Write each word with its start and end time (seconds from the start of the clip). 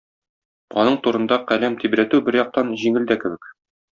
Аның 0.83 0.95
турында 1.07 1.37
каләм 1.51 1.77
тибрәтү, 1.85 2.21
бер 2.29 2.39
яктан, 2.39 2.75
җиңел 2.85 3.09
дә 3.13 3.21
кебек. 3.25 3.53